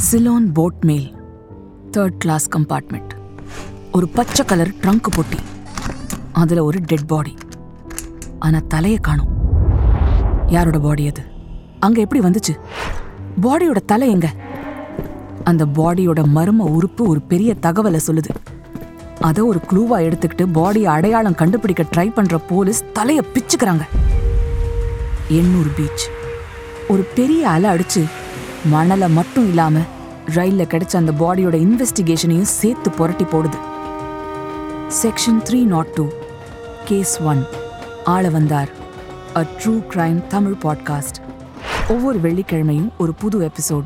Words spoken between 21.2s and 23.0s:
கண்டுபிடிக்க ட்ரை பண்ற போலீஸ்